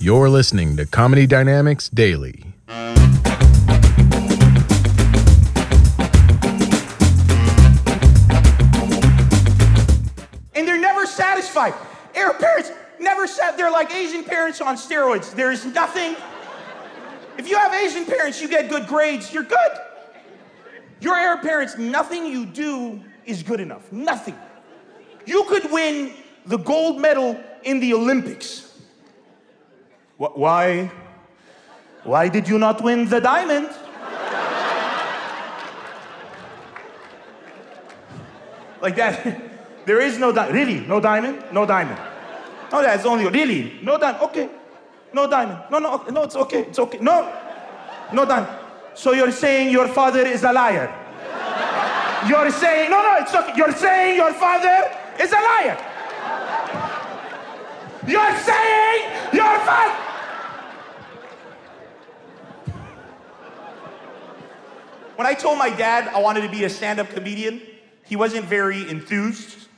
[0.00, 2.44] You're listening to Comedy Dynamics Daily.
[10.54, 11.74] and they're never satisfied.
[12.14, 13.56] Heir parents never sat.
[13.56, 15.34] They're like Asian parents on steroids.
[15.34, 16.16] There's nothing.
[17.36, 19.32] If you have Asian parents, you get good grades.
[19.32, 19.72] You're good.
[21.00, 23.90] Your Arab parents, nothing you do is good enough.
[23.92, 24.36] Nothing.
[25.26, 26.12] You could win
[26.46, 28.63] the gold medal in the Olympics.
[30.18, 30.90] Wh- Why?
[32.04, 33.68] Why did you not win the diamond?
[38.80, 39.40] like that.
[39.86, 40.54] There is no diamond.
[40.56, 40.80] Really?
[40.86, 41.44] No diamond?
[41.52, 41.98] No diamond.
[42.72, 43.78] No, that's only really.
[43.82, 44.22] No diamond.
[44.24, 44.48] Okay.
[45.12, 45.58] No diamond.
[45.70, 46.60] No, no, no, it's okay.
[46.62, 46.96] It's okay.
[47.02, 47.30] No.
[48.10, 48.48] No diamond.
[48.94, 50.88] So you're saying your father is a liar.
[52.26, 53.52] You're saying, no, no, it's okay.
[53.54, 54.88] You're saying your father
[55.20, 55.76] is a liar.
[58.08, 59.00] You're saying
[59.36, 60.13] your father.
[65.16, 67.62] When I told my dad I wanted to be a stand up comedian,
[68.04, 69.68] he wasn't very enthused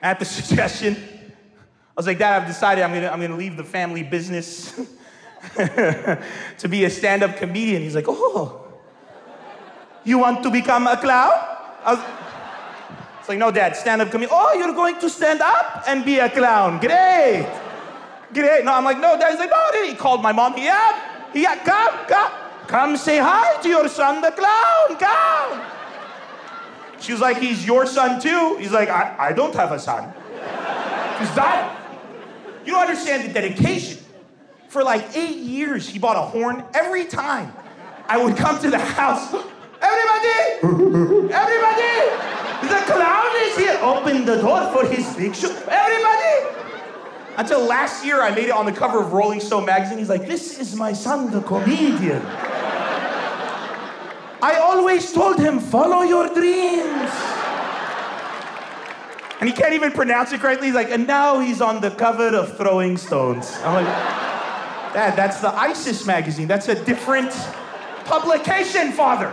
[0.00, 0.96] at the suggestion.
[0.96, 4.72] I was like, Dad, I've decided I'm gonna, I'm gonna leave the family business
[5.56, 7.82] to be a stand up comedian.
[7.82, 8.64] He's like, Oh,
[10.04, 11.32] you want to become a clown?
[11.84, 12.04] I was,
[13.18, 14.30] it's like, No, Dad, stand up comedian.
[14.32, 16.78] Oh, you're going to stand up and be a clown.
[16.78, 17.48] Great.
[18.32, 18.64] Great.
[18.64, 19.30] No, I'm like, No, Dad.
[19.30, 19.84] He's like, No.
[19.84, 20.56] He called my mom.
[20.56, 22.47] Yeah, yeah, come, come.
[22.68, 24.98] Come say hi to your son, the clown.
[24.98, 25.62] Come.
[27.00, 28.58] She was like, he's your son too.
[28.60, 30.12] He's like, I, I don't have a son.
[31.18, 31.74] He's dying.
[32.66, 33.98] You don't understand the dedication.
[34.68, 37.54] For like eight years, he bought a horn every time
[38.06, 39.32] I would come to the house.
[39.80, 41.32] Everybody!
[41.32, 41.94] Everybody!
[42.68, 43.78] The clown is here.
[43.80, 45.56] Open the door for his picture.
[45.70, 46.58] Everybody!
[47.38, 49.96] Until last year, I made it on the cover of Rolling Stone magazine.
[49.96, 52.20] He's like, this is my son, the comedian.
[54.40, 57.10] I always told him, follow your dreams.
[59.40, 60.68] And he can't even pronounce it correctly.
[60.68, 63.56] He's like, and now he's on the cover of Throwing Stones.
[63.62, 63.86] I'm like,
[64.94, 66.48] Dad, that's the ISIS magazine.
[66.48, 67.30] That's a different
[68.04, 69.32] publication, father.